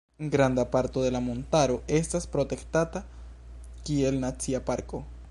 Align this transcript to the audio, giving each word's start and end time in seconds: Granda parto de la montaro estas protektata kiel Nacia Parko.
Granda 0.17 0.65
parto 0.75 1.03
de 1.03 1.11
la 1.15 1.19
montaro 1.25 1.75
estas 1.99 2.25
protektata 2.37 3.01
kiel 3.89 4.21
Nacia 4.25 4.63
Parko. 4.71 5.03